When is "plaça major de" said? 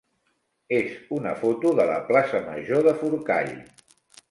2.09-2.97